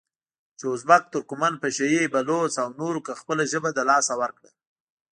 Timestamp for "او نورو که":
2.63-3.13